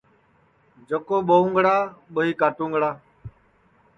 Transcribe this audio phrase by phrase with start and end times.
[0.87, 1.77] جکو ٻوؤنگڑا
[2.13, 2.91] ٻُوئی کاٹُونگڑا